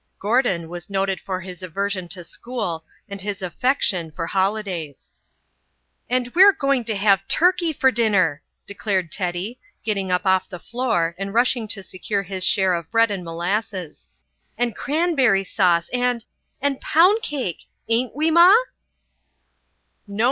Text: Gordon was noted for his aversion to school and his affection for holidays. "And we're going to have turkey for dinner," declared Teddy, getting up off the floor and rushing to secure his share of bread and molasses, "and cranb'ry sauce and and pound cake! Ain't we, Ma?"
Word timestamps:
Gordon 0.17 0.67
was 0.67 0.89
noted 0.89 1.19
for 1.21 1.41
his 1.41 1.61
aversion 1.61 2.07
to 2.07 2.23
school 2.23 2.83
and 3.07 3.21
his 3.21 3.43
affection 3.43 4.09
for 4.09 4.25
holidays. 4.25 5.13
"And 6.09 6.33
we're 6.33 6.53
going 6.53 6.83
to 6.85 6.95
have 6.95 7.27
turkey 7.27 7.71
for 7.71 7.91
dinner," 7.91 8.41
declared 8.65 9.11
Teddy, 9.11 9.59
getting 9.83 10.11
up 10.11 10.25
off 10.25 10.49
the 10.49 10.57
floor 10.57 11.13
and 11.19 11.35
rushing 11.35 11.67
to 11.67 11.83
secure 11.83 12.23
his 12.23 12.43
share 12.43 12.73
of 12.73 12.89
bread 12.89 13.11
and 13.11 13.23
molasses, 13.23 14.09
"and 14.57 14.75
cranb'ry 14.75 15.43
sauce 15.43 15.87
and 15.89 16.25
and 16.59 16.81
pound 16.81 17.21
cake! 17.21 17.67
Ain't 17.87 18.15
we, 18.15 18.31
Ma?" 18.31 18.51